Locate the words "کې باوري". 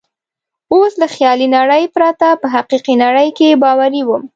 3.37-4.01